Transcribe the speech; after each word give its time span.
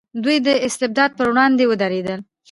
دوی 0.23 0.37
د 0.45 0.47
استبداد 0.67 1.11
پر 1.17 1.27
وړاندې 1.31 1.63
ودرېدل. 1.67 2.19